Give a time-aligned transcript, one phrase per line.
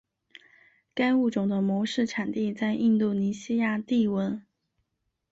[0.95, 4.41] 该物种的模式产地在印度尼西亚帝汶。